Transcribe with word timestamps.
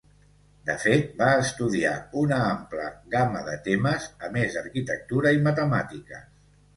De 0.67 0.75
fet, 0.83 1.09
va 1.17 1.25
estudiar 1.41 1.91
una 2.21 2.39
ampla 2.45 2.85
gamma 3.15 3.43
de 3.49 3.57
temes, 3.67 4.07
a 4.29 4.31
més 4.39 4.57
d'arquitectura 4.57 5.35
i 5.37 5.43
matemàtiques. 5.49 6.25